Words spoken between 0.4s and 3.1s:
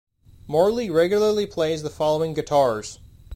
Morley regularly plays the following guitars.